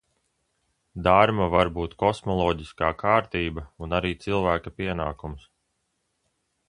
Darma 1.07 1.47
var 1.55 1.69
būt 1.75 1.93
kosmoloģiskā 2.03 2.89
kārtība 3.03 3.67
un 3.87 3.93
arī 3.99 4.15
cilvēka 4.25 4.75
pienākums. 4.81 5.47